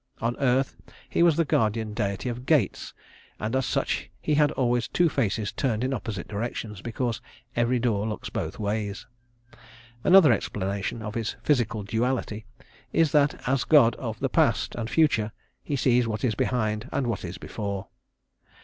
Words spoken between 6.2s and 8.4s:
directions, because every door looks